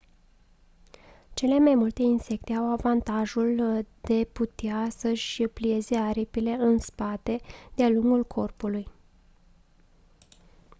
[1.33, 7.39] cele mai multe insecte au avantajul de putea să-și plieze aripile în spate
[7.75, 8.87] de-a lungul corpului